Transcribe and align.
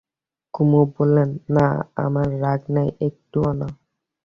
কুমু 0.53 0.81
বললে, 0.93 1.23
না, 1.55 1.67
আমার 2.05 2.27
রাগ 2.41 2.61
নেই, 2.75 2.89
একটুও 3.07 3.49
না। 3.59 3.67